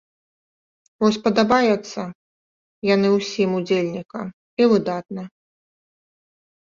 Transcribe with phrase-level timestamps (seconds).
[1.03, 2.01] Вось падабаецца
[2.95, 4.25] яны ўсім удзельнікам,
[4.61, 5.23] і выдатна.